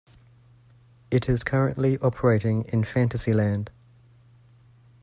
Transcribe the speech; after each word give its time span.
It 1.11 1.29
is 1.29 1.43
currently 1.43 1.99
operating 1.99 2.63
in 2.63 2.83
Fantasyland. 2.83 3.69